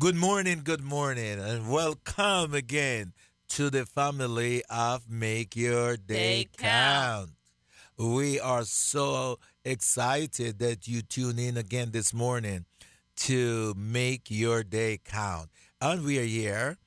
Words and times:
Good 0.00 0.16
morning, 0.16 0.62
good 0.64 0.80
morning, 0.82 1.38
and 1.38 1.70
welcome 1.70 2.54
again 2.54 3.12
to 3.50 3.68
the 3.68 3.84
family 3.84 4.62
of 4.70 5.10
Make 5.10 5.54
Your 5.54 5.98
Day, 5.98 6.44
Day 6.44 6.48
Count. 6.56 7.32
Count. 7.98 8.10
We 8.14 8.40
are 8.40 8.64
so 8.64 9.40
excited 9.62 10.58
that 10.60 10.88
you 10.88 11.02
tune 11.02 11.38
in 11.38 11.58
again 11.58 11.90
this 11.90 12.14
morning 12.14 12.64
to 13.16 13.74
Make 13.76 14.30
Your 14.30 14.62
Day 14.62 15.00
Count. 15.04 15.50
And 15.82 16.02
we 16.02 16.18
are 16.18 16.24
here, 16.24 16.78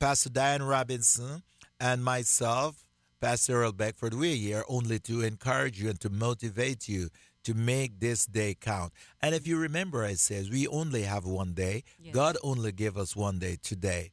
Pastor 0.00 0.30
Diane 0.30 0.62
Robinson 0.62 1.42
and 1.78 2.02
myself, 2.02 2.86
Pastor 3.20 3.60
Earl 3.64 3.72
Beckford. 3.72 4.14
We're 4.14 4.34
here 4.34 4.64
only 4.66 4.98
to 5.00 5.20
encourage 5.20 5.78
you 5.78 5.90
and 5.90 6.00
to 6.00 6.08
motivate 6.08 6.88
you 6.88 7.10
to 7.44 7.54
make 7.54 8.00
this 8.00 8.26
day 8.26 8.56
count. 8.58 8.92
And 9.20 9.34
if 9.34 9.46
you 9.46 9.58
remember, 9.58 10.04
I 10.04 10.14
says 10.14 10.50
we 10.50 10.66
only 10.68 11.02
have 11.02 11.24
one 11.24 11.54
day. 11.54 11.84
Yes. 12.00 12.14
God 12.14 12.36
only 12.42 12.72
gave 12.72 12.96
us 12.96 13.16
one 13.16 13.38
day 13.38 13.58
today. 13.62 14.12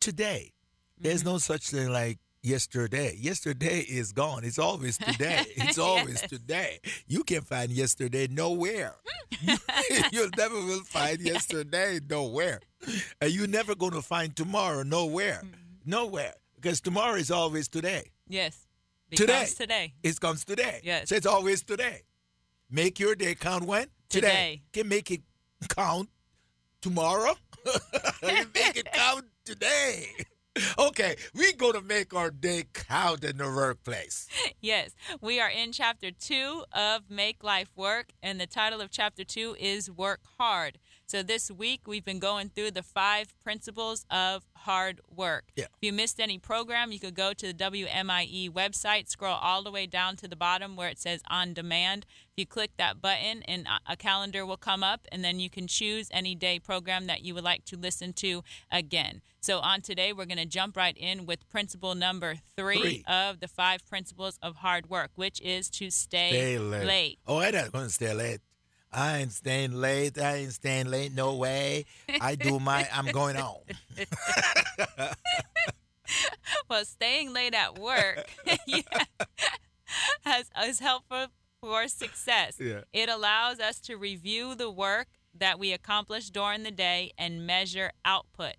Today. 0.00 0.52
There's 0.98 1.20
mm-hmm. 1.20 1.30
no 1.30 1.38
such 1.38 1.70
thing 1.70 1.90
like 1.90 2.18
yesterday. 2.42 3.16
Yesterday 3.18 3.80
is 3.80 4.12
gone. 4.12 4.44
It's 4.44 4.58
always 4.58 4.96
today. 4.98 5.44
It's 5.56 5.78
always 5.78 6.20
Yes. 6.22 6.30
today. 6.30 6.80
You 7.06 7.24
can 7.24 7.42
find 7.42 7.70
yesterday 7.70 8.28
nowhere. 8.30 8.94
You'll 10.12 10.30
never 10.36 10.54
will 10.54 10.84
find 10.84 11.20
yesterday 11.20 11.98
nowhere. 12.08 12.60
And 13.20 13.32
you're 13.32 13.48
never 13.48 13.74
going 13.74 13.92
to 13.92 14.02
find 14.02 14.34
tomorrow 14.36 14.82
nowhere. 14.84 15.42
Mm-hmm. 15.44 15.90
Nowhere. 15.90 16.34
Because 16.54 16.80
tomorrow 16.80 17.16
is 17.16 17.30
always 17.30 17.68
today. 17.68 18.12
Yes. 18.28 18.66
Today. 19.10 19.46
Today. 19.56 19.94
It 20.02 20.20
comes 20.20 20.44
today. 20.44 20.80
Yes. 20.82 21.08
So 21.08 21.16
it's 21.16 21.26
always 21.26 21.62
today. 21.62 22.02
Make 22.70 22.98
your 22.98 23.14
day 23.14 23.34
count 23.34 23.64
when? 23.64 23.86
Today. 24.08 24.62
Can 24.72 24.88
make 24.88 25.10
it 25.10 25.22
count 25.68 26.08
tomorrow. 26.80 27.34
you 27.64 28.46
make 28.54 28.76
it 28.76 28.88
count 28.92 29.26
today. 29.44 30.08
Okay, 30.78 31.16
we're 31.34 31.52
going 31.52 31.74
to 31.74 31.82
make 31.82 32.14
our 32.14 32.30
day 32.30 32.64
count 32.72 33.22
in 33.24 33.36
the 33.36 33.44
workplace. 33.44 34.26
Yes. 34.60 34.96
We 35.20 35.38
are 35.38 35.50
in 35.50 35.70
chapter 35.70 36.10
two 36.10 36.64
of 36.72 37.10
Make 37.10 37.44
Life 37.44 37.68
Work, 37.76 38.12
and 38.22 38.40
the 38.40 38.46
title 38.46 38.80
of 38.80 38.90
chapter 38.90 39.22
two 39.22 39.54
is 39.60 39.90
Work 39.90 40.20
Hard. 40.38 40.78
So 41.08 41.22
this 41.22 41.52
week 41.52 41.82
we've 41.86 42.04
been 42.04 42.18
going 42.18 42.48
through 42.48 42.72
the 42.72 42.82
five 42.82 43.32
principles 43.44 44.04
of 44.10 44.44
hard 44.56 45.00
work. 45.08 45.44
Yeah. 45.54 45.66
If 45.66 45.70
you 45.80 45.92
missed 45.92 46.18
any 46.18 46.36
program, 46.38 46.90
you 46.90 46.98
could 46.98 47.14
go 47.14 47.32
to 47.32 47.46
the 47.46 47.54
WMIE 47.54 48.50
website, 48.50 49.08
scroll 49.08 49.36
all 49.40 49.62
the 49.62 49.70
way 49.70 49.86
down 49.86 50.16
to 50.16 50.26
the 50.26 50.34
bottom 50.34 50.74
where 50.74 50.88
it 50.88 50.98
says 50.98 51.22
on 51.30 51.54
demand. 51.54 52.06
If 52.32 52.38
you 52.38 52.46
click 52.46 52.72
that 52.78 53.00
button, 53.00 53.42
and 53.44 53.68
a- 53.88 53.96
calendar 53.96 54.44
will 54.44 54.56
come 54.56 54.82
up, 54.82 55.06
and 55.12 55.24
then 55.24 55.38
you 55.38 55.48
can 55.48 55.68
choose 55.68 56.08
any 56.10 56.34
day 56.34 56.58
program 56.58 57.06
that 57.06 57.22
you 57.22 57.34
would 57.34 57.44
like 57.44 57.64
to 57.66 57.76
listen 57.76 58.12
to 58.14 58.42
again. 58.72 59.22
So 59.40 59.60
on 59.60 59.82
today, 59.82 60.12
we're 60.12 60.26
going 60.26 60.38
to 60.38 60.44
jump 60.44 60.76
right 60.76 60.96
in 60.98 61.24
with 61.24 61.48
principle 61.48 61.94
number 61.94 62.34
three, 62.56 62.80
Three. 62.80 63.04
of 63.06 63.38
the 63.38 63.46
five 63.48 63.86
principles 63.86 64.38
of 64.42 64.56
hard 64.56 64.90
work, 64.90 65.12
which 65.14 65.40
is 65.40 65.70
to 65.70 65.88
stay, 65.90 66.30
Stay 66.30 66.58
late. 66.58 66.84
late. 66.84 67.18
Oh, 67.28 67.38
I'm 67.38 67.54
not 67.54 67.70
going 67.70 67.86
to 67.86 67.92
stay 67.92 68.12
late. 68.12 68.40
I 68.96 69.18
ain't 69.18 69.32
staying 69.32 69.72
late. 69.72 70.18
I 70.18 70.36
ain't 70.36 70.54
staying 70.54 70.86
late. 70.86 71.14
No 71.14 71.34
way. 71.34 71.84
I 72.18 72.34
do 72.34 72.58
my, 72.58 72.88
I'm 72.90 73.06
going 73.06 73.36
home. 73.36 73.60
well, 76.70 76.84
staying 76.86 77.34
late 77.34 77.52
at 77.52 77.78
work 77.78 78.26
yeah, 78.66 78.80
has, 80.24 80.50
is 80.64 80.80
helpful 80.80 81.26
for 81.60 81.88
success. 81.88 82.56
Yeah. 82.58 82.80
It 82.94 83.10
allows 83.10 83.60
us 83.60 83.80
to 83.80 83.96
review 83.96 84.54
the 84.54 84.70
work 84.70 85.08
that 85.38 85.58
we 85.58 85.74
accomplished 85.74 86.32
during 86.32 86.62
the 86.62 86.70
day 86.70 87.12
and 87.18 87.46
measure 87.46 87.92
output. 88.06 88.54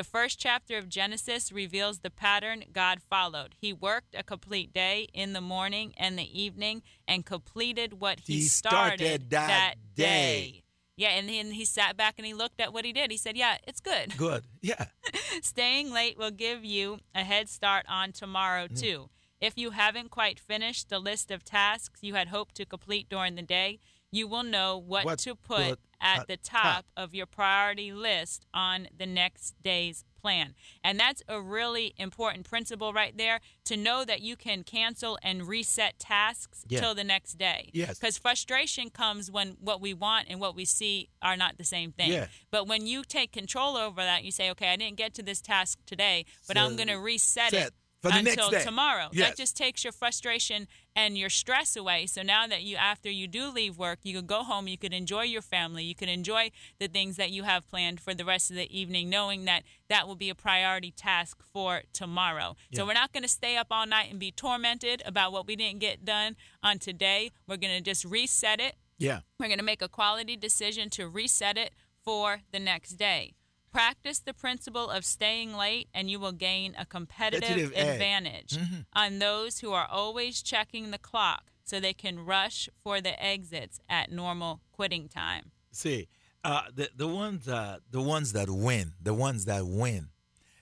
The 0.00 0.04
first 0.04 0.38
chapter 0.38 0.78
of 0.78 0.88
Genesis 0.88 1.52
reveals 1.52 1.98
the 1.98 2.08
pattern 2.08 2.64
God 2.72 3.02
followed. 3.02 3.54
He 3.60 3.74
worked 3.74 4.14
a 4.14 4.22
complete 4.22 4.72
day 4.72 5.08
in 5.12 5.34
the 5.34 5.42
morning 5.42 5.92
and 5.98 6.18
the 6.18 6.40
evening 6.42 6.80
and 7.06 7.26
completed 7.26 8.00
what 8.00 8.20
he, 8.20 8.36
He 8.36 8.40
started 8.44 9.28
that 9.28 9.74
day. 9.94 10.62
Yeah, 10.96 11.10
and 11.10 11.28
then 11.28 11.50
he 11.50 11.66
sat 11.66 11.98
back 11.98 12.14
and 12.16 12.24
he 12.24 12.32
looked 12.32 12.62
at 12.62 12.72
what 12.72 12.86
he 12.86 12.94
did. 12.94 13.10
He 13.10 13.18
said, 13.18 13.36
Yeah, 13.36 13.58
it's 13.68 13.80
good. 13.80 14.16
Good. 14.16 14.44
Yeah. 14.62 14.86
Staying 15.42 15.92
late 15.92 16.16
will 16.16 16.30
give 16.30 16.64
you 16.64 17.00
a 17.14 17.22
head 17.22 17.50
start 17.50 17.84
on 17.86 18.12
tomorrow, 18.12 18.68
Mm. 18.68 18.80
too. 18.80 19.10
If 19.38 19.58
you 19.58 19.72
haven't 19.72 20.10
quite 20.10 20.40
finished 20.40 20.88
the 20.88 20.98
list 20.98 21.30
of 21.30 21.44
tasks 21.44 22.02
you 22.02 22.14
had 22.14 22.28
hoped 22.28 22.54
to 22.54 22.64
complete 22.64 23.10
during 23.10 23.34
the 23.34 23.42
day, 23.42 23.80
you 24.10 24.26
will 24.26 24.44
know 24.44 24.78
what, 24.78 25.04
What 25.04 25.18
to 25.20 25.34
put 25.34 25.68
put 25.68 25.78
at 26.00 26.26
the 26.28 26.36
top. 26.36 26.62
top 26.62 26.84
of 26.96 27.14
your 27.14 27.26
priority 27.26 27.92
list 27.92 28.46
on 28.54 28.88
the 28.96 29.06
next 29.06 29.54
day's 29.62 30.04
plan. 30.20 30.54
And 30.84 31.00
that's 31.00 31.22
a 31.28 31.40
really 31.40 31.94
important 31.96 32.48
principle 32.48 32.92
right 32.92 33.16
there 33.16 33.40
to 33.64 33.76
know 33.76 34.04
that 34.04 34.20
you 34.20 34.36
can 34.36 34.62
cancel 34.64 35.18
and 35.22 35.48
reset 35.48 35.98
tasks 35.98 36.64
Yeah. 36.68 36.80
till 36.80 36.94
the 36.94 37.04
next 37.04 37.38
day. 37.38 37.70
Yes. 37.72 37.98
Because 37.98 38.18
frustration 38.18 38.90
comes 38.90 39.30
when 39.30 39.56
what 39.60 39.80
we 39.80 39.94
want 39.94 40.26
and 40.28 40.38
what 40.38 40.54
we 40.54 40.64
see 40.66 41.08
are 41.22 41.36
not 41.36 41.56
the 41.56 41.64
same 41.64 41.92
thing. 41.92 42.12
Yeah. 42.12 42.26
But 42.50 42.66
when 42.66 42.86
you 42.86 43.02
take 43.02 43.32
control 43.32 43.76
over 43.76 44.02
that, 44.02 44.24
you 44.24 44.30
say, 44.30 44.50
okay, 44.50 44.68
I 44.68 44.76
didn't 44.76 44.96
get 44.98 45.14
to 45.14 45.22
this 45.22 45.40
task 45.40 45.78
today, 45.86 46.26
but 46.46 46.56
So, 46.58 46.64
I'm 46.64 46.76
going 46.76 46.88
to 46.88 46.96
reset 46.96 47.50
set 47.50 47.68
it 47.68 47.74
for 48.02 48.10
the 48.10 48.18
until 48.18 48.50
next 48.50 48.64
day. 48.64 48.64
tomorrow. 48.68 49.08
Yes. 49.12 49.28
That 49.30 49.36
just 49.36 49.56
takes 49.56 49.84
your 49.84 49.92
frustration 49.92 50.66
and 50.96 51.16
your 51.18 51.28
stress 51.30 51.76
away. 51.76 52.06
So 52.06 52.22
now 52.22 52.46
that 52.46 52.62
you, 52.62 52.76
after 52.76 53.10
you 53.10 53.26
do 53.28 53.50
leave 53.50 53.76
work, 53.78 53.98
you 54.02 54.14
can 54.16 54.26
go 54.26 54.42
home, 54.42 54.68
you 54.68 54.78
could 54.78 54.94
enjoy 54.94 55.22
your 55.24 55.42
family, 55.42 55.84
you 55.84 55.94
can 55.94 56.08
enjoy 56.08 56.50
the 56.78 56.88
things 56.88 57.16
that 57.16 57.30
you 57.30 57.42
have 57.42 57.68
planned 57.68 58.00
for 58.00 58.14
the 58.14 58.24
rest 58.24 58.50
of 58.50 58.56
the 58.56 58.74
evening, 58.76 59.10
knowing 59.10 59.44
that 59.44 59.62
that 59.88 60.08
will 60.08 60.16
be 60.16 60.30
a 60.30 60.34
priority 60.34 60.90
task 60.90 61.42
for 61.52 61.82
tomorrow. 61.92 62.56
So 62.72 62.86
we're 62.86 62.94
not 62.94 63.12
going 63.12 63.22
to 63.22 63.28
stay 63.28 63.56
up 63.56 63.66
all 63.70 63.86
night 63.86 64.10
and 64.10 64.18
be 64.18 64.32
tormented 64.32 65.02
about 65.04 65.32
what 65.32 65.46
we 65.46 65.54
didn't 65.56 65.80
get 65.80 66.04
done 66.04 66.36
on 66.62 66.78
today. 66.78 67.30
We're 67.46 67.58
going 67.58 67.76
to 67.76 67.82
just 67.82 68.04
reset 68.04 68.60
it 68.60 68.74
Yeah. 68.98 69.20
we're 69.38 69.46
going 69.48 69.58
to 69.58 69.64
make 69.64 69.82
a 69.82 69.88
quality 69.88 70.36
decision 70.36 70.90
to 70.90 71.06
reset 71.08 71.58
it 71.58 71.72
for 72.02 72.40
the 72.50 72.58
next 72.58 72.92
day. 72.92 73.34
Practice 73.72 74.18
the 74.18 74.34
principle 74.34 74.90
of 74.90 75.04
staying 75.04 75.54
late, 75.54 75.88
and 75.94 76.10
you 76.10 76.18
will 76.18 76.32
gain 76.32 76.74
a 76.76 76.84
competitive 76.84 77.72
advantage 77.76 78.58
on 78.92 79.20
those 79.20 79.60
who 79.60 79.72
are 79.72 79.86
always 79.88 80.42
checking 80.42 80.90
the 80.90 80.98
clock 80.98 81.52
so 81.62 81.78
they 81.78 81.92
can 81.92 82.24
rush 82.26 82.68
for 82.82 83.00
the 83.00 83.22
exits 83.22 83.78
at 83.88 84.10
normal 84.10 84.60
quitting 84.72 85.08
time. 85.08 85.52
See, 85.70 86.08
uh, 86.42 86.62
the 86.74 86.90
the 86.96 87.06
ones 87.06 87.46
uh, 87.46 87.78
the 87.90 88.02
ones 88.02 88.32
that 88.32 88.50
win, 88.50 88.92
the 89.00 89.14
ones 89.14 89.44
that 89.44 89.64
win, 89.66 90.08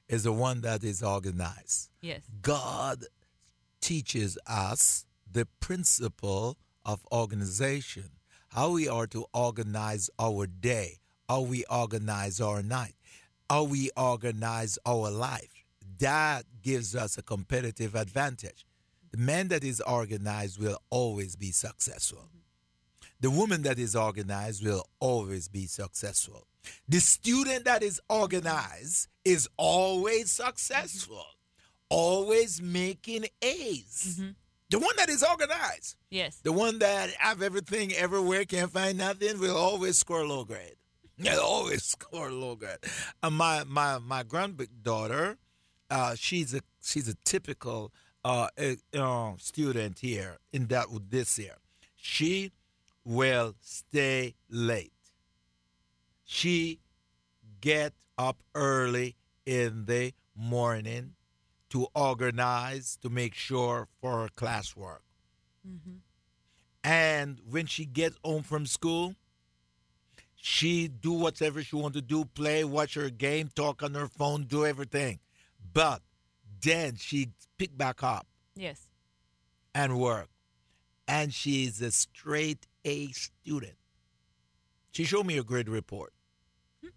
is 0.08 0.24
the 0.24 0.32
one 0.32 0.60
that 0.62 0.84
is 0.84 1.02
organized. 1.02 1.88
Yes. 2.02 2.22
God 2.42 3.04
teaches 3.80 4.36
us 4.46 5.06
the 5.30 5.46
principle 5.60 6.58
of 6.84 7.06
organization, 7.12 8.10
how 8.48 8.72
we 8.72 8.88
are 8.88 9.06
to 9.06 9.26
organize 9.32 10.10
our 10.18 10.46
day, 10.46 10.98
how 11.28 11.42
we 11.42 11.64
organize 11.70 12.40
our 12.40 12.62
night, 12.62 12.94
how 13.50 13.64
we 13.64 13.90
organize 13.96 14.78
our 14.86 15.10
life. 15.10 15.64
That 15.98 16.44
gives 16.62 16.94
us 16.94 17.18
a 17.18 17.22
competitive 17.22 17.94
advantage. 17.94 18.64
The 19.10 19.18
man 19.18 19.48
that 19.48 19.64
is 19.64 19.80
organized 19.80 20.60
will 20.60 20.78
always 20.90 21.34
be 21.34 21.50
successful. 21.50 22.28
The 23.20 23.30
woman 23.30 23.62
that 23.62 23.78
is 23.78 23.96
organized 23.96 24.64
will 24.64 24.84
always 25.00 25.48
be 25.48 25.66
successful. 25.66 26.46
The 26.88 27.00
student 27.00 27.64
that 27.64 27.82
is 27.82 28.00
organized 28.08 29.08
is 29.24 29.48
always 29.56 30.30
successful, 30.30 31.24
always 31.88 32.60
making 32.62 33.24
A's. 33.42 34.16
Mm-hmm. 34.20 34.30
The 34.70 34.78
one 34.78 34.94
that 34.98 35.08
is 35.08 35.22
organized, 35.24 35.96
Yes. 36.10 36.40
the 36.42 36.52
one 36.52 36.78
that 36.80 37.10
have 37.18 37.40
everything 37.42 37.92
everywhere, 37.94 38.44
can't 38.44 38.70
find 38.70 38.98
nothing, 38.98 39.40
will 39.40 39.56
always 39.56 39.96
score 39.98 40.26
low 40.26 40.44
grade. 40.44 40.76
They'll 41.22 41.40
always 41.40 41.84
score 41.84 42.30
low 42.30 42.54
grade. 42.54 42.78
Uh, 43.22 43.30
my 43.30 43.64
my 43.64 43.98
my 43.98 44.22
granddaughter, 44.22 45.36
uh, 45.90 46.14
she's 46.14 46.54
a 46.54 46.60
she's 46.80 47.08
a 47.08 47.14
typical 47.24 47.92
uh, 48.24 48.48
uh, 48.56 48.96
uh, 48.96 49.32
student 49.38 49.98
here 49.98 50.38
in 50.52 50.66
that 50.68 50.86
this 51.10 51.38
year. 51.38 51.56
She 51.96 52.52
will 53.04 53.54
stay 53.60 54.34
late. 54.48 54.92
She 56.24 56.78
get 57.60 57.94
up 58.16 58.42
early 58.54 59.16
in 59.46 59.86
the 59.86 60.12
morning 60.36 61.14
to 61.70 61.88
organize 61.94 62.96
to 63.02 63.08
make 63.10 63.34
sure 63.34 63.88
for 64.00 64.22
her 64.22 64.28
classwork. 64.36 65.00
And 66.84 67.40
when 67.48 67.66
she 67.66 67.84
gets 67.84 68.16
home 68.24 68.42
from 68.42 68.66
school, 68.66 69.14
she 70.40 70.88
do 70.88 71.12
whatever 71.12 71.62
she 71.62 71.76
want 71.76 71.94
to 71.94 72.00
do, 72.02 72.24
play, 72.24 72.64
watch 72.64 72.94
her 72.94 73.10
game, 73.10 73.50
talk 73.54 73.82
on 73.82 73.94
her 73.94 74.06
phone, 74.08 74.44
do 74.44 74.64
everything. 74.64 75.18
But 75.72 76.00
then 76.62 76.96
she 76.96 77.30
pick 77.58 77.76
back 77.76 78.02
up 78.02 78.26
Yes. 78.54 78.86
and 79.74 79.98
work. 79.98 80.28
And 81.06 81.32
she's 81.34 81.80
a 81.82 81.90
straight 81.90 82.66
A 82.84 83.08
student. 83.12 83.76
She 84.92 85.04
showed 85.04 85.26
me 85.26 85.38
a 85.38 85.42
grade 85.42 85.68
report. 85.68 86.12
Hmm. 86.82 86.88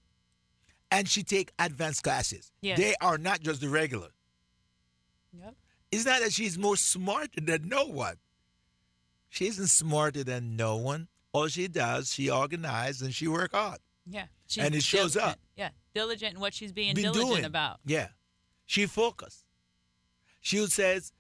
and 0.92 1.08
she 1.10 1.24
take 1.24 1.52
advanced 1.60 2.04
classes. 2.04 2.52
Yes. 2.62 2.78
They 2.78 2.96
are 3.02 3.18
not 3.18 3.42
just 3.42 3.62
the 3.62 3.70
regular. 3.70 4.10
Yep. 5.34 5.56
It's 5.92 6.06
not 6.06 6.22
that 6.22 6.32
she's 6.34 6.58
more 6.58 6.78
smarter 6.78 7.42
than 7.42 7.68
no 7.68 7.86
one. 7.86 8.18
She 9.30 9.48
isn't 9.48 9.68
smarter 9.68 10.24
than 10.24 10.56
no 10.56 10.76
one. 10.76 11.08
All 11.34 11.48
she 11.48 11.68
does, 11.68 12.14
she 12.14 12.30
organizes 12.30 13.02
and 13.02 13.14
she 13.14 13.28
work 13.28 13.54
hard. 13.54 13.80
Yeah. 14.06 14.26
She's 14.48 14.64
And 14.64 14.76
it 14.76 14.84
shows 14.84 15.14
diligent. 15.14 15.34
up. 15.34 15.40
Yeah. 15.56 15.70
Diligent 15.94 16.34
in 16.36 16.40
what 16.42 16.54
she's 16.54 16.72
being 16.74 16.94
Been 16.96 17.04
diligent 17.04 17.30
doing. 17.30 17.46
about. 17.46 17.80
Yeah. 17.86 18.08
She 18.66 18.86
focused. 18.86 19.46
She 20.42 20.66
says, 20.68 21.14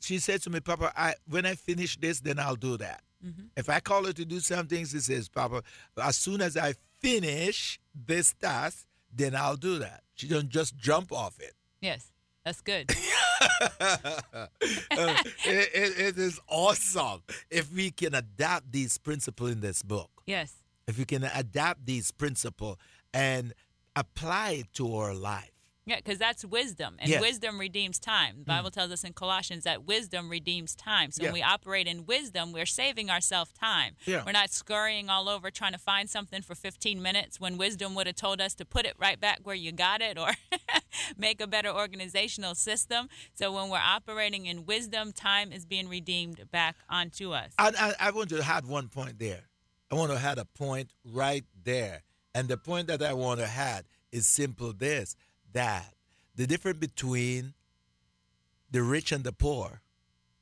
she 0.00 0.18
said 0.18 0.42
to 0.42 0.50
me, 0.50 0.60
Papa, 0.60 0.92
I 0.96 1.14
when 1.28 1.46
I 1.46 1.54
finish 1.54 1.96
this, 1.96 2.20
then 2.20 2.38
I'll 2.38 2.56
do 2.56 2.76
that. 2.78 3.02
Mhm. 3.24 3.50
If 3.56 3.68
I 3.68 3.78
call 3.80 4.04
her 4.06 4.12
to 4.12 4.24
do 4.24 4.40
something, 4.40 4.84
she 4.86 4.98
says, 4.98 5.28
Papa, 5.28 5.62
as 6.02 6.16
soon 6.16 6.40
as 6.40 6.56
I 6.56 6.74
finish 7.00 7.78
this 7.94 8.32
task, 8.32 8.86
then 9.14 9.36
I'll 9.36 9.56
do 9.56 9.78
that. 9.78 10.02
She 10.14 10.26
don't 10.26 10.48
just 10.48 10.76
jump 10.76 11.12
off 11.12 11.38
it. 11.38 11.54
Yes. 11.80 12.10
That's 12.44 12.60
good. 12.60 12.90
It, 15.44 15.70
it- 15.74 15.98
it 15.98 16.18
is 16.18 16.40
awesome 16.48 17.22
if 17.50 17.72
we 17.72 17.90
can 17.90 18.14
adapt 18.14 18.70
these 18.72 18.98
principles 18.98 19.50
in 19.50 19.60
this 19.60 19.82
book. 19.82 20.10
yes. 20.26 20.54
If 20.88 20.98
we 20.98 21.04
can 21.04 21.22
adapt 21.24 21.86
these 21.86 22.10
principles 22.10 22.76
and 23.14 23.54
apply 23.94 24.50
it 24.62 24.72
to 24.74 24.96
our 24.96 25.14
life. 25.14 25.51
Yeah, 25.84 25.96
because 25.96 26.18
that's 26.18 26.44
wisdom, 26.44 26.96
and 27.00 27.10
Yeah. 27.10 27.20
wisdom 27.20 27.58
redeems 27.58 27.98
time. 27.98 28.38
The 28.38 28.44
Bible 28.44 28.70
mm. 28.70 28.74
tells 28.74 28.92
us 28.92 29.02
in 29.02 29.14
Colossians 29.14 29.64
that 29.64 29.84
wisdom 29.84 30.28
redeems 30.28 30.76
time. 30.76 31.10
So 31.10 31.24
when 31.24 31.32
we 31.32 31.42
operate 31.42 31.88
in 31.88 32.06
wisdom, 32.06 32.52
we're 32.52 32.66
saving 32.66 33.10
ourselves 33.10 33.50
time. 33.52 33.96
Yeah. 34.06 34.22
We're 34.24 34.32
not 34.32 34.50
scurrying 34.50 35.10
all 35.10 35.28
over 35.28 35.50
trying 35.50 35.72
to 35.72 35.78
find 35.78 36.08
something 36.08 36.40
for 36.40 36.54
15 36.54 37.02
minutes 37.02 37.40
when 37.40 37.58
wisdom 37.58 37.96
would 37.96 38.06
have 38.06 38.14
told 38.14 38.40
us 38.40 38.54
to 38.54 38.64
put 38.64 38.86
it 38.86 38.94
right 38.96 39.18
back 39.18 39.40
where 39.42 39.56
you 39.56 39.72
got 39.72 40.00
it 40.00 40.16
or 40.16 40.30
make 41.16 41.40
a 41.40 41.48
better 41.48 41.70
organizational 41.70 42.54
system. 42.54 43.08
So 43.34 43.50
when 43.50 43.68
we're 43.68 43.78
operating 43.78 44.46
in 44.46 44.64
wisdom, 44.64 45.12
time 45.12 45.52
is 45.52 45.66
being 45.66 45.88
redeemed 45.88 46.48
back 46.52 46.76
onto 46.88 47.32
us. 47.32 47.54
I, 47.58 47.72
I, 47.76 48.08
I 48.08 48.10
want 48.12 48.28
to 48.30 48.40
add 48.40 48.66
one 48.66 48.88
point 48.88 49.18
there. 49.18 49.48
I 49.90 49.96
want 49.96 50.12
to 50.12 50.18
add 50.18 50.38
a 50.38 50.44
point 50.44 50.92
right 51.04 51.44
there. 51.64 52.02
And 52.34 52.48
the 52.48 52.56
point 52.56 52.86
that 52.86 53.02
I 53.02 53.14
want 53.14 53.40
to 53.40 53.46
add 53.46 53.84
is 54.12 54.26
simple 54.26 54.72
this 54.72 55.16
that 55.52 55.94
the 56.34 56.46
difference 56.46 56.78
between 56.78 57.54
the 58.70 58.82
rich 58.82 59.12
and 59.12 59.24
the 59.24 59.32
poor, 59.32 59.82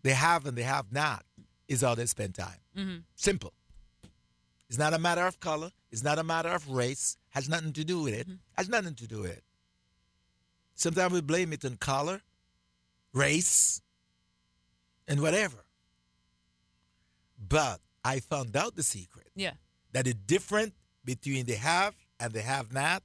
they 0.03 0.13
have 0.13 0.47
and 0.47 0.57
they 0.57 0.63
have 0.63 0.93
not, 0.93 1.25
is 1.69 1.83
how 1.83 1.95
they 1.95 2.07
spend 2.07 2.35
time. 2.35 2.61
Mhm. 2.77 3.05
Simple. 3.15 3.53
It's 4.69 4.79
not 4.79 4.95
a 4.95 4.99
matter 4.99 5.27
of 5.27 5.41
color. 5.41 5.73
It's 5.91 6.03
not 6.05 6.19
a 6.19 6.25
matter 6.25 6.49
of 6.51 6.69
race. 6.69 7.17
Has 7.31 7.49
nothing 7.49 7.73
to 7.73 7.85
do 7.85 8.03
with 8.03 8.15
it. 8.15 8.29
Has 8.57 8.69
nothing 8.69 8.95
to 8.97 9.07
do 9.07 9.21
with 9.23 9.33
it. 9.33 9.45
Sometimes 10.75 11.13
we 11.13 11.21
blame 11.21 11.53
it 11.53 11.65
on 11.65 11.77
color, 11.77 12.23
race, 13.13 13.83
and 15.09 15.21
whatever. 15.21 15.65
But 17.39 17.81
I 18.05 18.21
found 18.21 18.57
out 18.57 18.77
the 18.77 18.83
secret 18.83 19.31
Yeah. 19.35 19.55
that 19.93 20.05
the 20.05 20.15
difference 20.15 20.75
between 21.05 21.47
the 21.47 21.57
have 21.57 21.95
and 22.19 22.33
the 22.33 22.43
have 22.43 22.73
not 22.73 23.03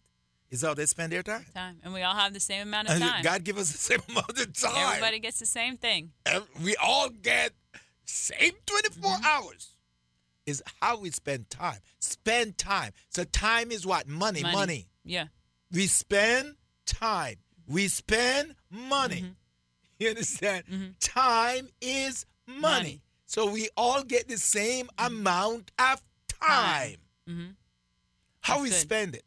is 0.51 0.61
how 0.61 0.73
they 0.73 0.85
spend 0.85 1.11
their 1.11 1.23
time. 1.23 1.45
Time. 1.53 1.77
And 1.83 1.93
we 1.93 2.01
all 2.03 2.15
have 2.15 2.33
the 2.33 2.39
same 2.39 2.67
amount 2.67 2.89
of 2.89 2.99
time. 2.99 3.23
God 3.23 3.43
give 3.43 3.57
us 3.57 3.71
the 3.71 3.77
same 3.77 3.99
amount 4.09 4.29
of 4.39 4.53
time. 4.59 4.87
Everybody 4.89 5.19
gets 5.19 5.39
the 5.39 5.45
same 5.45 5.77
thing. 5.77 6.11
We 6.63 6.75
all 6.77 7.09
get 7.09 7.51
same 8.05 8.53
24 8.65 9.11
Mm-hmm. 9.11 9.25
hours 9.25 9.69
is 10.45 10.61
how 10.79 10.99
we 10.99 11.09
spend 11.09 11.49
time 11.49 11.79
spend 11.99 12.55
time 12.57 12.91
so 13.09 13.23
time 13.23 13.71
is 13.71 13.83
what 13.85 14.07
money 14.07 14.43
money, 14.43 14.87
Yeah. 15.03 15.25
we 15.71 15.87
spend 15.87 16.55
time 16.85 17.37
we 17.67 17.87
spend 17.87 18.53
money 18.69 19.21
Mm-hmm. 19.21 19.31
you 19.99 20.09
understand 20.09 20.63
time 20.99 21.69
is 21.81 22.27
money. 22.45 22.61
Money. 22.61 23.01
so 23.25 23.49
we 23.49 23.69
all 23.75 24.03
get 24.03 24.27
the 24.27 24.37
same 24.37 24.87
amount 24.99 25.71
of 25.79 25.99
time 26.27 26.97
hmm 27.27 27.45
how 28.41 28.53
That's 28.59 28.61
we 28.61 28.69
good. 28.69 28.75
spend 28.77 29.15
it 29.15 29.24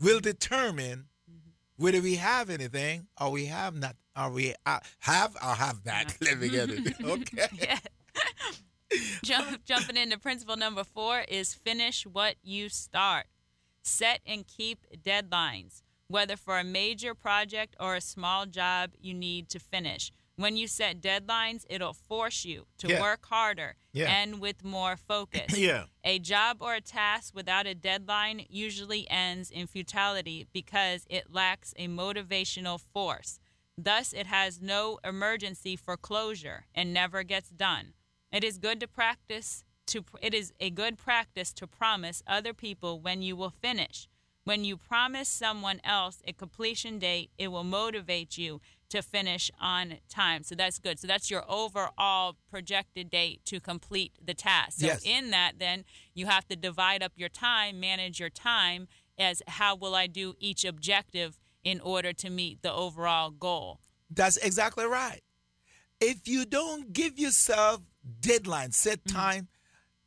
will 0.00 0.20
determine 0.20 1.06
Mm-hmm. 1.28 1.50
whether 1.82 2.00
we 2.00 2.14
have 2.16 2.48
anything 2.50 3.08
or 3.20 3.30
we 3.32 3.46
have 3.46 3.74
not 3.74 3.96
or 4.16 4.30
we 4.30 4.54
uh, 4.64 4.78
have 5.00 5.34
or 5.42 5.54
have 5.56 5.84
not 5.84 6.16
living 6.20 6.54
in 6.60 6.70
it 6.70 6.94
okay 7.04 7.48
Yeah. 7.60 7.78
Jump, 9.24 9.64
jumping 9.64 9.96
into 9.96 10.18
principle 10.18 10.56
number 10.56 10.84
four 10.84 11.24
is 11.28 11.52
finish 11.52 12.06
what 12.06 12.36
you 12.42 12.68
start. 12.68 13.26
Set 13.82 14.20
and 14.24 14.46
keep 14.46 14.78
deadlines, 15.04 15.82
whether 16.08 16.36
for 16.36 16.58
a 16.58 16.64
major 16.64 17.12
project 17.14 17.74
or 17.80 17.96
a 17.96 18.00
small 18.00 18.46
job 18.46 18.90
you 19.00 19.12
need 19.12 19.48
to 19.48 19.58
finish. 19.58 20.12
When 20.36 20.58
you 20.58 20.68
set 20.68 21.00
deadlines, 21.00 21.64
it'll 21.70 21.94
force 21.94 22.44
you 22.44 22.66
to 22.78 22.88
Yeah. 22.88 23.00
work 23.00 23.24
harder 23.26 23.76
Yeah. 23.92 24.10
and 24.14 24.38
with 24.38 24.62
more 24.62 24.96
focus. 24.96 25.46
Yeah. 25.58 25.86
A 26.04 26.18
job 26.18 26.58
or 26.60 26.74
a 26.74 26.80
task 26.82 27.34
without 27.34 27.66
a 27.66 27.74
deadline 27.74 28.44
usually 28.50 29.08
ends 29.08 29.50
in 29.50 29.66
futility 29.66 30.46
because 30.52 31.06
it 31.08 31.32
lacks 31.32 31.72
a 31.78 31.88
motivational 31.88 32.78
force. 32.78 33.40
Thus, 33.78 34.12
it 34.12 34.26
has 34.26 34.60
no 34.60 34.98
emergency 35.04 35.74
for 35.76 35.96
closure 35.96 36.66
and 36.74 36.92
never 36.92 37.22
gets 37.22 37.48
done. 37.50 37.94
It 38.30 38.44
is 38.44 38.58
good 38.58 38.78
to 38.80 38.86
practice 38.88 39.64
to 39.86 40.04
it 40.20 40.34
is 40.34 40.52
a 40.58 40.68
good 40.68 40.98
practice 40.98 41.52
to 41.54 41.66
promise 41.66 42.20
other 42.26 42.52
people 42.52 43.00
when 43.00 43.22
you 43.22 43.36
will 43.36 43.50
finish. 43.50 44.08
When 44.44 44.64
you 44.64 44.76
promise 44.76 45.28
someone 45.28 45.80
else 45.84 46.20
a 46.26 46.32
completion 46.32 46.98
date, 46.98 47.30
it 47.38 47.48
will 47.48 47.64
motivate 47.64 48.36
you 48.36 48.60
to 48.90 49.02
finish 49.02 49.50
on 49.60 49.94
time. 50.08 50.42
So 50.42 50.54
that's 50.54 50.78
good. 50.78 50.98
So 50.98 51.06
that's 51.06 51.30
your 51.30 51.44
overall 51.50 52.36
projected 52.50 53.10
date 53.10 53.44
to 53.46 53.60
complete 53.60 54.12
the 54.24 54.34
task. 54.34 54.80
So 54.80 54.86
Yes. 54.86 55.02
in 55.04 55.30
that 55.30 55.54
then 55.58 55.84
you 56.14 56.26
have 56.26 56.46
to 56.48 56.56
divide 56.56 57.02
up 57.02 57.12
your 57.16 57.28
time, 57.28 57.80
manage 57.80 58.20
your 58.20 58.30
time 58.30 58.88
as 59.18 59.42
how 59.48 59.74
will 59.74 59.94
I 59.94 60.06
do 60.06 60.34
each 60.38 60.64
objective 60.64 61.38
in 61.64 61.80
order 61.80 62.12
to 62.12 62.30
meet 62.30 62.62
the 62.62 62.72
overall 62.72 63.30
goal. 63.30 63.80
That's 64.10 64.36
exactly 64.36 64.86
right. 64.86 65.20
If 66.00 66.28
you 66.28 66.44
don't 66.44 66.92
give 66.92 67.18
yourself 67.18 67.80
deadline, 68.20 68.72
set 68.72 69.02
Mm-hmm. 69.04 69.16
time, 69.16 69.48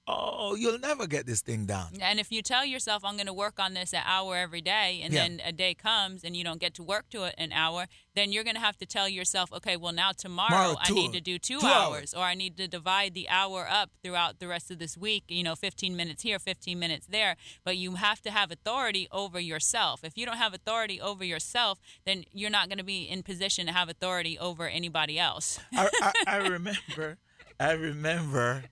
oh, 0.10 0.56
you'll 0.56 0.80
never 0.80 1.06
get 1.08 1.26
this 1.26 1.42
thing 1.42 1.66
done. 1.66 1.94
And 2.02 2.20
if 2.20 2.32
you 2.32 2.42
tell 2.42 2.66
yourself 2.66 3.04
I'm 3.06 3.16
going 3.16 3.28
to 3.28 3.34
work 3.34 3.60
on 3.60 3.74
this 3.74 3.94
an 3.94 4.02
hour 4.06 4.36
every 4.36 4.62
day 4.62 5.02
and 5.04 5.14
Yeah. 5.14 5.22
then 5.24 5.42
a 5.46 5.52
day 5.52 5.74
comes 5.74 6.24
and 6.24 6.36
you 6.36 6.44
don't 6.44 6.60
get 6.60 6.74
to 6.76 6.84
work 6.84 7.10
to 7.12 7.24
it 7.24 7.36
an 7.38 7.52
hour, 7.52 7.86
then 8.16 8.32
you're 8.32 8.44
going 8.44 8.56
to 8.56 8.62
have 8.62 8.78
to 8.78 8.86
tell 8.86 9.08
yourself, 9.08 9.52
okay, 9.54 9.78
well 9.78 9.94
now 9.94 10.12
tomorrow 10.12 10.50
Tomorrow, 10.50 10.76
I 10.82 10.90
need 10.92 11.14
to 11.14 11.22
do 11.22 11.38
2, 11.38 11.60
two 11.60 11.66
hours, 11.66 11.70
hours. 11.70 12.14
or 12.14 12.24
I 12.24 12.34
need 12.34 12.58
to 12.58 12.68
divide 12.68 13.14
the 13.14 13.30
hour 13.30 13.68
up 13.70 13.92
throughout 14.04 14.40
the 14.40 14.48
rest 14.48 14.72
of 14.72 14.80
this 14.80 14.98
week, 14.98 15.26
you 15.28 15.44
know, 15.44 15.56
15 15.56 15.96
minutes 15.96 16.24
here, 16.24 16.40
15 16.40 16.78
minutes 16.80 17.06
there, 17.08 17.36
but 17.64 17.78
you 17.78 17.96
have 17.96 18.22
to 18.24 18.32
have 18.32 18.52
authority 18.52 19.08
over 19.12 19.40
yourself. 19.40 20.04
If 20.04 20.18
you 20.18 20.26
don't 20.26 20.38
have 20.38 20.54
authority 20.54 21.00
over 21.00 21.24
yourself, 21.24 21.80
then 22.06 22.24
you're 22.32 22.50
not 22.50 22.68
going 22.68 22.78
to 22.80 22.84
be 22.84 23.04
in 23.04 23.24
position 23.24 23.66
to 23.68 23.72
have 23.74 23.90
authority 23.90 24.38
over 24.40 24.68
anybody 24.68 25.20
else. 25.20 25.60
I, 25.74 25.90
I, 26.02 26.14
I 26.28 26.36
remember, 26.56 27.18
I 27.60 27.72
remember, 27.74 28.64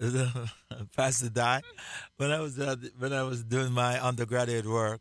Pastor 0.96 1.28
Di, 1.30 1.60
when 2.16 2.30
I 2.30 2.40
was 2.40 2.58
uh, 2.58 2.76
when 2.98 3.12
I 3.12 3.22
was 3.22 3.44
doing 3.44 3.72
my 3.72 4.00
undergraduate 4.00 4.66
work, 4.66 5.00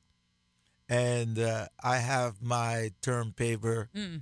and 0.88 1.40
uh, 1.40 1.68
I 1.84 1.98
have 1.98 2.42
my 2.42 2.92
term 3.02 3.34
paper 3.36 3.90
Mm. 3.96 4.22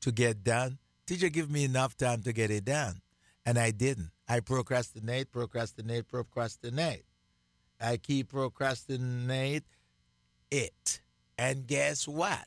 to 0.00 0.12
get 0.12 0.44
done. 0.44 0.78
Teacher 1.06 1.28
give 1.28 1.50
me 1.50 1.64
enough 1.64 1.96
time 1.96 2.22
to 2.22 2.32
get 2.32 2.50
it 2.50 2.64
done, 2.64 3.00
and 3.46 3.58
I 3.58 3.70
didn't. 3.70 4.10
I 4.28 4.40
procrastinate, 4.40 5.32
procrastinate, 5.32 6.08
procrastinate. 6.08 7.04
I 7.80 7.96
keep 7.96 8.28
procrastinate 8.30 9.64
it, 10.50 11.00
and 11.38 11.66
guess 11.66 12.06
what? 12.06 12.46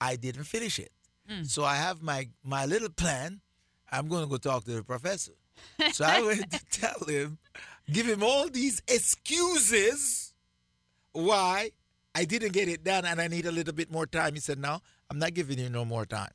I 0.00 0.16
didn't 0.16 0.44
finish 0.44 0.78
it. 0.78 0.92
Mm. 1.30 1.46
So 1.46 1.64
I 1.64 1.76
have 1.76 2.00
my 2.02 2.28
my 2.42 2.64
little 2.66 2.90
plan. 2.90 3.40
I'm 3.90 4.08
going 4.08 4.22
to 4.24 4.28
go 4.28 4.36
talk 4.36 4.64
to 4.64 4.72
the 4.72 4.82
professor. 4.82 5.32
So 5.92 6.04
I 6.04 6.22
went 6.26 6.50
to 6.50 6.64
tell 6.66 7.06
him, 7.06 7.38
give 7.90 8.06
him 8.06 8.22
all 8.22 8.48
these 8.48 8.82
excuses 8.88 10.32
why 11.12 11.70
I 12.14 12.24
didn't 12.24 12.52
get 12.52 12.68
it 12.68 12.84
done 12.84 13.04
and 13.04 13.20
I 13.20 13.28
need 13.28 13.46
a 13.46 13.52
little 13.52 13.74
bit 13.74 13.90
more 13.90 14.06
time. 14.06 14.34
He 14.34 14.40
said, 14.40 14.58
No, 14.58 14.80
I'm 15.10 15.18
not 15.18 15.34
giving 15.34 15.58
you 15.58 15.68
no 15.68 15.84
more 15.84 16.06
time. 16.06 16.30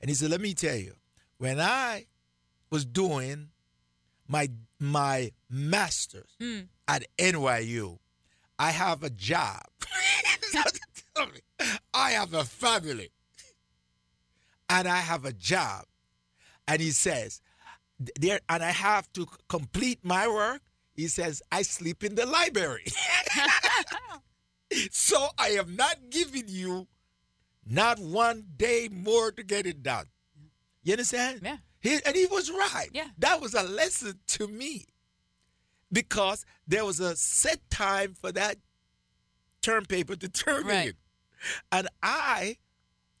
And 0.00 0.08
he 0.08 0.14
said, 0.14 0.30
Let 0.30 0.40
me 0.40 0.54
tell 0.54 0.76
you, 0.76 0.94
when 1.38 1.60
I 1.60 2.06
was 2.70 2.84
doing 2.84 3.48
my 4.28 4.48
my 4.78 5.32
master's 5.50 6.36
Mm. 6.40 6.68
at 6.88 7.04
NYU, 7.18 7.98
I 8.58 8.70
have 8.70 9.02
a 9.02 9.10
job. 9.10 9.62
I 11.94 12.10
have 12.12 12.34
a 12.34 12.44
family. 12.44 13.10
And 14.68 14.88
I 14.88 14.98
have 14.98 15.24
a 15.24 15.32
job. 15.32 15.84
And 16.72 16.80
he 16.80 16.90
says, 16.90 17.42
there 18.18 18.40
and 18.48 18.62
I 18.64 18.70
have 18.70 19.12
to 19.12 19.26
complete 19.48 19.98
my 20.02 20.26
work. 20.26 20.62
He 20.94 21.06
says, 21.08 21.42
I 21.52 21.60
sleep 21.62 22.02
in 22.02 22.14
the 22.14 22.24
library. 22.26 22.86
So 24.90 25.26
I 25.38 25.48
am 25.50 25.76
not 25.76 25.96
giving 26.08 26.44
you 26.48 26.88
not 27.66 27.98
one 27.98 28.44
day 28.56 28.88
more 28.90 29.30
to 29.30 29.42
get 29.42 29.66
it 29.66 29.82
done. 29.82 30.06
You 30.82 30.94
understand? 30.94 31.40
Yeah. 31.42 31.58
He, 31.80 31.98
and 32.06 32.16
he 32.16 32.24
was 32.24 32.50
right. 32.50 32.88
Yeah. 32.94 33.08
That 33.18 33.42
was 33.42 33.52
a 33.52 33.62
lesson 33.64 34.20
to 34.28 34.48
me 34.48 34.86
because 35.92 36.46
there 36.66 36.86
was 36.86 37.00
a 37.00 37.14
set 37.16 37.58
time 37.68 38.14
for 38.14 38.32
that 38.32 38.56
term 39.60 39.84
paper 39.84 40.16
to 40.16 40.28
turn 40.42 40.64
Right. 40.66 40.88
in. 40.88 40.94
And 41.70 41.88
I 42.02 42.56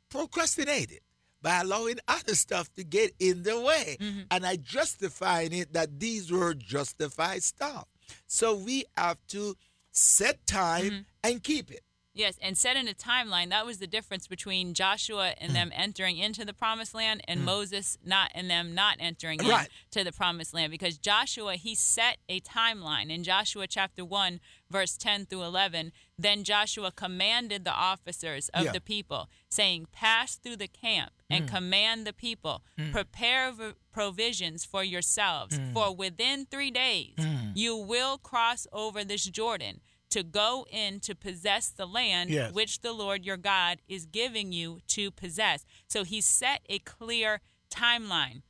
procrastinated 0.08 1.00
by 1.42 1.60
allowing 1.60 1.98
other 2.08 2.34
stuff 2.34 2.72
to 2.76 2.84
get 2.84 3.12
in 3.18 3.42
the 3.42 3.60
way. 3.60 3.96
Mm-hmm. 4.00 4.20
And 4.30 4.46
I 4.46 4.56
justifying 4.56 5.52
it 5.52 5.72
that 5.72 5.98
these 6.00 6.30
were 6.30 6.54
justified 6.54 7.42
stuff. 7.42 7.86
So 8.26 8.54
we 8.56 8.84
have 8.96 9.18
to 9.28 9.56
set 9.90 10.46
time 10.46 10.82
Mm-hmm. 10.84 11.00
and 11.24 11.42
keep 11.42 11.70
it. 11.70 11.82
Yes, 12.14 12.38
and 12.42 12.58
set 12.58 12.76
in 12.76 12.88
a 12.88 12.92
timeline. 12.92 13.48
That 13.48 13.64
was 13.64 13.78
the 13.78 13.86
difference 13.86 14.26
between 14.26 14.74
Joshua 14.74 15.34
and 15.38 15.50
hmm. 15.50 15.54
them 15.54 15.72
entering 15.74 16.18
into 16.18 16.44
the 16.44 16.52
promised 16.52 16.94
land 16.94 17.22
and 17.26 17.40
hmm. 17.40 17.46
Moses 17.46 17.96
not 18.04 18.30
and 18.34 18.50
them 18.50 18.74
not 18.74 18.96
entering 19.00 19.38
Right. 19.38 19.68
into 19.90 20.04
the 20.04 20.12
promised 20.12 20.52
land. 20.52 20.70
Because 20.70 20.98
Joshua, 20.98 21.54
he 21.54 21.74
set 21.74 22.18
a 22.28 22.40
timeline. 22.40 23.10
In 23.10 23.24
Joshua 23.24 23.66
chapter 23.66 24.04
1, 24.04 24.40
verse 24.70 24.96
10 24.98 25.26
through 25.26 25.42
11, 25.42 25.92
then 26.18 26.44
Joshua 26.44 26.92
commanded 26.92 27.64
the 27.64 27.72
officers 27.72 28.50
of 28.50 28.66
Yeah. 28.66 28.72
the 28.72 28.80
people, 28.80 29.30
saying, 29.48 29.86
Pass 29.90 30.36
through 30.36 30.56
the 30.56 30.68
camp 30.68 31.12
and 31.30 31.48
hmm. 31.48 31.56
command 31.56 32.06
the 32.06 32.12
people, 32.12 32.62
prepare 32.92 33.52
v- 33.52 33.72
provisions 33.90 34.66
for 34.66 34.84
yourselves, 34.84 35.58
for 35.72 35.94
within 35.94 36.44
three 36.44 36.70
days 36.70 37.14
you 37.54 37.76
will 37.76 38.18
cross 38.18 38.66
over 38.72 39.02
this 39.02 39.24
Jordan 39.24 39.80
to 40.12 40.22
go 40.22 40.66
in 40.70 41.00
to 41.00 41.14
possess 41.14 41.68
the 41.68 41.86
land 41.86 42.30
Yes. 42.30 42.52
which 42.52 42.80
the 42.80 42.92
Lord 42.92 43.24
your 43.24 43.36
God 43.36 43.80
is 43.88 44.06
giving 44.06 44.52
you 44.52 44.80
to 44.88 45.10
possess. 45.10 45.64
So 45.88 46.04
he 46.04 46.20
set 46.20 46.60
a 46.68 46.78
clear 46.78 47.40
timeline. 47.70 48.42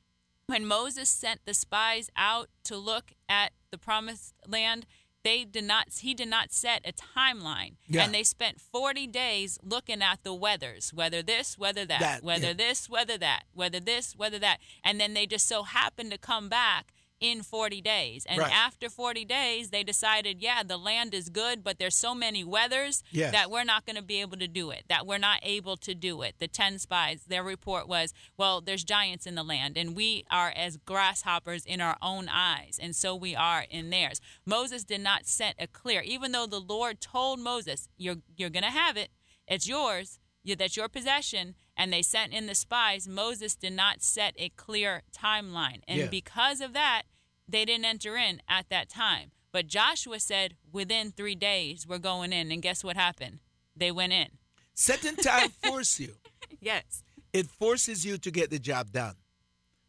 When 0.47 0.67
Moses 0.67 1.09
sent 1.09 1.41
the 1.45 1.55
spies 1.55 2.11
out 2.17 2.49
to 2.65 2.77
look 2.77 3.13
at 3.29 3.53
the 3.71 3.79
promised 3.79 4.35
land, 4.47 4.87
they 5.25 5.45
did 5.45 5.65
not 5.65 5.87
he 6.01 6.15
did 6.15 6.29
not 6.29 6.53
set 6.53 6.85
a 6.85 6.93
timeline. 6.93 7.77
Yeah. 7.87 8.03
And 8.05 8.13
they 8.13 8.25
spent 8.25 8.61
40 8.61 9.07
days 9.07 9.57
looking 9.63 10.03
at 10.03 10.25
the 10.25 10.35
weathers, 10.35 10.93
whether 10.93 11.23
this, 11.23 11.57
whether 11.57 11.87
that, 11.87 12.01
That, 12.01 12.25
whether 12.25 12.49
yeah. 12.49 12.53
this, 12.55 12.91
whether 12.91 13.17
that, 13.19 13.45
whether 13.55 13.79
this, 13.79 14.15
whether 14.17 14.41
that. 14.41 14.59
And 14.83 15.01
then 15.01 15.15
they 15.15 15.27
just 15.27 15.47
so 15.47 15.63
happened 15.63 16.11
to 16.11 16.19
come 16.19 16.49
back 16.49 16.93
in 17.23 17.43
40 17.43 17.81
days. 17.81 18.27
And 18.27 18.41
Right. 18.41 18.53
after 18.53 18.91
40 18.91 19.25
days, 19.25 19.71
they 19.71 19.85
decided, 19.85 20.41
yeah, 20.43 20.63
the 20.65 20.77
land 20.77 21.15
is 21.15 21.29
good, 21.31 21.63
but 21.63 21.79
there's 21.79 21.95
so 21.95 22.15
many 22.15 22.43
weathers 22.43 23.03
Yes. 23.13 23.31
that 23.33 23.49
we're 23.51 23.63
not 23.65 23.87
going 23.87 23.95
to 23.97 24.03
be 24.03 24.21
able 24.21 24.37
to 24.39 24.49
do 24.49 24.71
it, 24.71 24.85
that 24.89 25.07
we're 25.07 25.19
not 25.19 25.39
able 25.43 25.77
to 25.79 25.95
do 25.95 26.23
it. 26.23 26.35
The 26.41 26.49
10 26.49 26.81
spies, 26.81 27.25
their 27.29 27.45
report 27.45 27.87
was, 27.87 28.13
well, 28.37 28.61
there's 28.61 28.83
giants 28.83 29.25
in 29.25 29.37
the 29.37 29.45
land, 29.45 29.77
and 29.79 29.95
we 29.95 30.25
are 30.31 30.53
as 30.57 30.77
grasshoppers 30.79 31.65
in 31.65 31.81
our 31.81 31.97
own 32.03 32.29
eyes, 32.29 32.79
and 32.83 32.95
so 32.97 33.15
we 33.15 33.37
are 33.37 33.65
in 33.71 33.91
theirs. 33.91 34.21
Moses 34.45 34.83
did 34.83 35.01
not 35.01 35.25
set 35.27 35.55
a 35.61 35.69
clear, 35.69 36.01
even 36.03 36.33
though 36.33 36.47
the 36.47 36.61
Lord 36.61 37.01
told 37.01 37.39
Moses, 37.39 37.89
you're, 37.97 38.17
you're 38.37 38.51
going 38.51 38.65
to 38.65 38.71
have 38.71 38.97
it, 38.97 39.11
it's 39.47 39.69
yours. 39.69 40.19
You, 40.45 40.57
that's 40.57 40.77
your 40.77 40.89
possession, 40.89 41.55
and 41.83 41.93
they 41.93 42.03
sent 42.03 42.33
in 42.33 42.47
the 42.47 42.55
spies. 42.55 43.09
Moses 43.09 43.57
did 43.57 43.73
not 43.73 44.03
set 44.03 44.35
a 44.39 44.51
clear 44.51 45.03
timeline, 45.13 45.81
and 45.89 45.99
Yeah. 45.99 46.07
because 46.07 46.61
of 46.61 46.73
that, 46.75 47.03
they 47.49 47.65
didn't 47.65 47.85
enter 47.87 48.17
in 48.17 48.41
at 48.49 48.69
that 48.69 48.89
time. 48.89 49.33
But 49.51 49.67
Joshua 49.67 50.21
said, 50.21 50.55
within 50.73 51.11
three 51.11 51.35
days, 51.35 51.85
we're 51.87 51.99
going 51.99 52.33
in. 52.33 52.53
And 52.53 52.63
guess 52.63 52.85
what 52.85 52.97
happened? 52.97 53.41
They 53.77 53.91
went 53.91 54.13
in. 54.13 54.29
Setting 54.75 55.17
time 55.17 55.51
force 55.65 55.99
you. 55.99 56.15
Yes. 56.61 57.03
It 57.33 57.47
forces 57.49 58.07
you 58.07 58.17
to 58.19 58.31
get 58.31 58.51
the 58.51 58.59
job 58.61 58.93
done. 58.93 59.17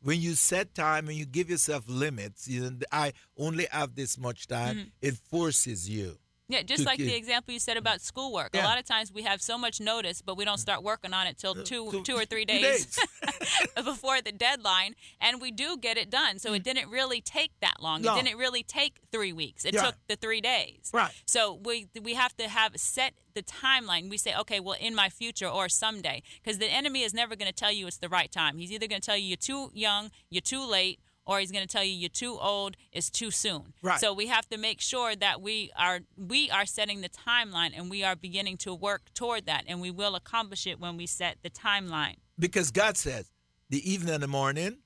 When 0.01 0.19
you 0.19 0.33
set 0.33 0.73
time 0.75 1.07
and 1.07 1.15
you 1.17 1.25
give 1.25 1.49
yourself 1.49 1.85
limits, 1.87 2.47
you 2.47 2.61
know, 2.61 2.77
I 2.91 3.13
only 3.37 3.67
have 3.71 3.95
this 3.95 4.17
much 4.17 4.47
time, 4.47 4.75
Mm-hmm. 4.77 4.89
it 5.01 5.15
forces 5.15 5.87
you. 5.89 6.17
Yeah, 6.53 6.61
just 6.61 6.85
like 6.85 6.99
the 6.99 7.15
example 7.15 7.53
you 7.53 7.59
said 7.59 7.77
about 7.77 7.99
schoolwork. 8.01 8.55
A 8.55 8.59
lot 8.59 8.77
of 8.77 8.85
times 8.85 9.11
we 9.11 9.23
have 9.23 9.41
so 9.41 9.57
much 9.57 9.79
notice, 9.81 10.21
but 10.21 10.37
we 10.37 10.45
don't 10.45 10.59
start 10.59 10.83
working 10.83 11.13
on 11.13 11.25
it 11.27 11.37
till 11.37 11.55
two, 11.55 11.89
Two- 11.91 12.03
two 12.03 12.15
or 12.15 12.25
three 12.25 12.45
two 12.45 12.59
days, 12.59 12.99
before 13.83 14.21
the 14.21 14.31
deadline, 14.31 14.93
and 15.19 15.41
we 15.41 15.51
do 15.51 15.77
get 15.77 15.97
it 15.97 16.09
done. 16.09 16.39
So 16.39 16.53
it 16.53 16.63
didn't 16.63 16.89
really 16.89 17.21
take 17.21 17.51
that 17.61 17.81
long. 17.81 18.01
Mm. 18.01 18.05
No. 18.05 18.17
It 18.17 18.23
didn't 18.23 18.37
really 18.39 18.63
take 18.63 18.97
three 19.11 19.33
weeks. 19.33 19.65
It 19.65 19.73
Yeah. 19.73 19.83
took 19.85 19.95
the 20.07 20.15
three 20.15 20.41
days. 20.41 20.91
Right. 20.93 21.11
So 21.25 21.59
we 21.63 21.87
we 22.01 22.13
have 22.13 22.35
to 22.37 22.47
have 22.47 22.73
set 22.77 23.13
the 23.33 23.43
timeline. 23.43 24.09
We 24.09 24.17
say, 24.17 24.35
okay, 24.41 24.59
well, 24.59 24.77
in 24.79 24.93
my 24.93 25.09
future 25.09 25.47
or 25.47 25.67
someday, 25.69 26.21
because 26.43 26.59
the 26.59 26.67
enemy 26.67 27.01
is 27.01 27.13
never 27.13 27.35
going 27.35 27.49
to 27.51 27.55
tell 27.55 27.71
you 27.71 27.87
it's 27.87 27.97
the 27.97 28.09
right 28.09 28.31
time. 28.31 28.57
He's 28.57 28.71
either 28.71 28.87
going 28.87 29.01
to 29.01 29.05
tell 29.05 29.17
you 29.17 29.25
you're 29.25 29.37
too 29.37 29.71
young, 29.73 30.11
you're 30.29 30.41
too 30.41 30.63
late, 30.63 30.99
or 31.25 31.39
he's 31.39 31.51
going 31.51 31.65
to 31.65 31.71
tell 31.71 31.83
you 31.83 31.91
you're 31.93 32.09
too 32.09 32.37
old, 32.39 32.75
it's 32.91 33.09
too 33.09 33.31
soon. 33.31 33.73
Right. 33.81 33.99
So 33.99 34.13
we 34.13 34.27
have 34.27 34.47
to 34.49 34.57
make 34.57 34.81
sure 34.81 35.15
that 35.15 35.41
we 35.41 35.71
are 35.77 36.01
we 36.17 36.49
are 36.51 36.65
setting 36.65 37.01
the 37.01 37.09
timeline 37.09 37.71
and 37.77 37.89
we 37.89 38.03
are 38.03 38.15
beginning 38.15 38.57
to 38.57 38.73
work 38.73 39.13
toward 39.13 39.45
that, 39.45 39.63
and 39.67 39.81
we 39.81 39.91
will 39.91 40.15
accomplish 40.15 40.67
it 40.67 40.79
when 40.79 40.97
we 40.97 41.05
set 41.05 41.37
the 41.43 41.49
timeline. 41.49 42.15
Because 42.37 42.71
God 42.71 42.97
says 42.97 43.31
the 43.69 43.89
evening 43.89 44.13
and 44.15 44.23
the 44.23 44.27
morning 44.27 44.77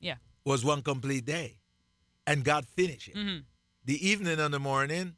Yeah. 0.00 0.16
was 0.44 0.64
one 0.64 0.82
complete 0.82 1.24
day, 1.24 1.58
and 2.26 2.44
God 2.44 2.66
finished 2.66 3.08
it. 3.08 3.16
Mhm. 3.16 3.44
The 3.84 4.06
evening 4.06 4.38
and 4.40 4.52
the 4.52 4.58
morning 4.58 5.16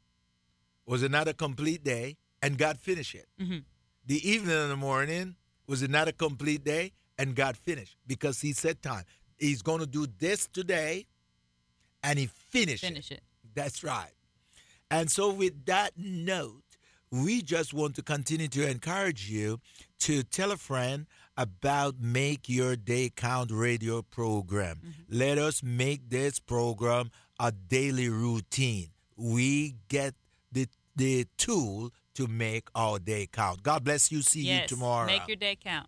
was 0.85 1.03
another 1.03 1.33
complete 1.33 1.83
day, 1.83 2.17
and 2.41 2.57
God 2.57 2.79
finished 2.79 3.15
it. 3.15 3.27
Mhm. 3.39 3.63
The 4.05 4.29
evening 4.29 4.55
and 4.55 4.71
the 4.71 4.77
morning 4.77 5.35
was 5.67 5.81
another 5.81 6.11
complete 6.11 6.63
day, 6.63 6.93
and 7.17 7.35
God 7.35 7.57
finished 7.57 7.97
because 8.07 8.41
He 8.41 8.53
said 8.53 8.81
time. 8.81 9.05
He's 9.41 9.63
going 9.63 9.79
to 9.79 9.87
do 9.87 10.05
this 10.19 10.47
today, 10.47 11.07
and 12.03 12.19
He 12.19 12.27
finished 12.27 12.85
Finish 12.85 13.11
it. 13.11 13.21
That's 13.55 13.83
right. 13.83 14.13
And 14.91 15.09
so, 15.09 15.33
with 15.33 15.65
that 15.65 15.93
note, 15.97 16.61
we 17.09 17.41
just 17.41 17.73
want 17.73 17.95
to 17.95 18.03
continue 18.03 18.47
to 18.49 18.69
encourage 18.69 19.29
you 19.29 19.59
to 19.99 20.23
tell 20.23 20.51
a 20.51 20.57
friend 20.57 21.07
about 21.35 21.99
Make 21.99 22.49
Your 22.49 22.75
Day 22.75 23.11
Count 23.13 23.51
radio 23.51 24.01
program. 24.03 24.77
Mm-hmm. 24.77 25.17
Let 25.17 25.37
us 25.37 25.63
make 25.63 26.09
this 26.09 26.39
program 26.39 27.09
a 27.39 27.51
daily 27.51 28.09
routine. 28.09 28.89
We 29.17 29.75
get 29.87 30.13
the, 30.51 30.67
the 30.95 31.25
tool 31.37 31.91
to 32.13 32.27
make 32.27 32.67
our 32.75 32.99
day 32.99 33.27
count. 33.31 33.63
God 33.63 33.83
bless 33.83 34.11
you. 34.11 34.21
See 34.21 34.41
yes. 34.41 34.63
you 34.63 34.75
tomorrow. 34.75 35.07
Make 35.07 35.27
your 35.27 35.37
day 35.37 35.57
count. 35.61 35.87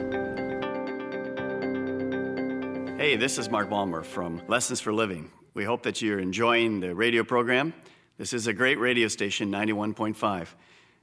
Hey, 3.01 3.15
this 3.15 3.39
is 3.39 3.49
Mark 3.49 3.67
Balmer 3.67 4.03
from 4.03 4.43
Lessons 4.47 4.79
for 4.79 4.93
Living. 4.93 5.31
We 5.55 5.63
hope 5.63 5.81
that 5.81 6.03
you're 6.03 6.19
enjoying 6.19 6.81
the 6.81 6.93
radio 6.93 7.23
program. 7.23 7.73
This 8.19 8.31
is 8.31 8.45
a 8.45 8.53
great 8.53 8.77
radio 8.77 9.07
station, 9.07 9.49
91.5. 9.49 10.49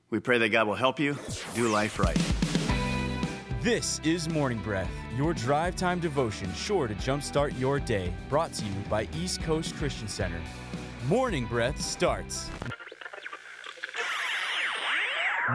We 0.08 0.20
pray 0.20 0.38
that 0.38 0.50
God 0.50 0.68
will 0.68 0.76
help 0.76 1.00
you 1.00 1.18
do 1.56 1.66
life 1.66 1.98
right. 1.98 2.16
This 3.62 4.00
is 4.04 4.28
Morning 4.28 4.60
Breath, 4.60 4.88
your 5.16 5.34
drive 5.34 5.74
time 5.74 5.98
devotion 5.98 6.54
sure 6.54 6.86
to 6.86 6.94
jumpstart 6.94 7.58
your 7.58 7.80
day, 7.80 8.14
brought 8.28 8.52
to 8.52 8.64
you 8.64 8.72
by 8.88 9.08
East 9.16 9.42
Coast 9.42 9.74
Christian 9.74 10.06
Center. 10.06 10.40
Morning 11.08 11.46
Breath 11.46 11.80
starts 11.80 12.48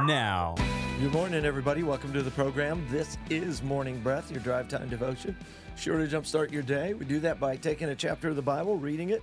now. 0.05 0.55
Good 0.99 1.11
morning, 1.11 1.43
everybody. 1.43 1.81
Welcome 1.83 2.13
to 2.13 2.21
the 2.21 2.31
program. 2.31 2.85
This 2.89 3.17
is 3.29 3.63
Morning 3.63 3.99
Breath, 3.99 4.31
your 4.31 4.39
drive 4.39 4.69
time 4.69 4.89
devotion. 4.89 5.35
Sure 5.75 5.97
to 5.97 6.07
jumpstart 6.07 6.51
your 6.51 6.61
day. 6.61 6.93
We 6.93 7.03
do 7.03 7.19
that 7.21 7.39
by 7.39 7.57
taking 7.57 7.89
a 7.89 7.95
chapter 7.95 8.29
of 8.29 8.35
the 8.35 8.43
Bible, 8.43 8.77
reading 8.77 9.09
it, 9.09 9.21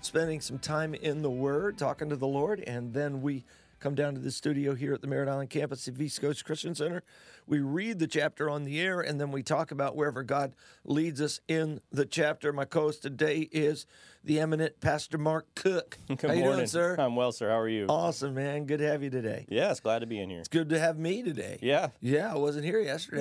spending 0.00 0.40
some 0.40 0.58
time 0.58 0.94
in 0.94 1.20
the 1.22 1.30
Word, 1.30 1.76
talking 1.76 2.08
to 2.08 2.16
the 2.16 2.26
Lord, 2.26 2.60
and 2.60 2.92
then 2.92 3.20
we 3.20 3.44
come 3.80 3.94
down 3.94 4.14
to 4.14 4.20
the 4.20 4.30
studio 4.30 4.74
here 4.74 4.92
at 4.92 5.00
the 5.00 5.06
Merritt 5.06 5.28
Island 5.28 5.50
campus 5.50 5.88
of 5.88 6.00
East 6.00 6.20
Coast 6.20 6.44
Christian 6.44 6.74
Center. 6.74 7.02
We 7.46 7.58
read 7.60 7.98
the 7.98 8.06
chapter 8.06 8.48
on 8.48 8.64
the 8.64 8.78
air, 8.80 9.00
and 9.00 9.20
then 9.20 9.32
we 9.32 9.42
talk 9.42 9.70
about 9.72 9.96
wherever 9.96 10.22
God 10.22 10.52
leads 10.84 11.20
us 11.20 11.40
in 11.48 11.80
the 11.90 12.04
chapter. 12.04 12.52
My 12.52 12.66
co-host 12.66 13.02
today 13.02 13.48
is 13.50 13.86
the 14.22 14.38
eminent 14.38 14.80
Pastor 14.80 15.16
Mark 15.18 15.46
Cook. 15.54 15.98
Good 16.08 16.20
How 16.20 16.28
morning. 16.28 16.44
you 16.44 16.52
doing, 16.56 16.66
sir? 16.66 16.94
I'm 16.98 17.16
well, 17.16 17.32
sir. 17.32 17.48
How 17.48 17.58
are 17.58 17.68
you? 17.68 17.86
Awesome, 17.88 18.34
man. 18.34 18.66
Good 18.66 18.78
to 18.78 18.86
have 18.86 19.02
you 19.02 19.10
today. 19.10 19.46
Yes, 19.48 19.80
glad 19.80 20.00
to 20.00 20.06
be 20.06 20.20
in 20.20 20.28
here. 20.30 20.40
It's 20.40 20.48
good 20.48 20.68
to 20.68 20.78
have 20.78 20.98
me 20.98 21.22
today. 21.22 21.58
Yeah. 21.62 21.88
Yeah, 22.00 22.32
I 22.32 22.36
wasn't 22.36 22.66
here 22.66 22.80
yesterday. 22.80 23.16